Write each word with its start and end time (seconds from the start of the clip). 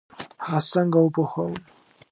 هغه 0.45 0.61
څنګه 0.71 0.99
وپوهوم؟ 1.01 1.53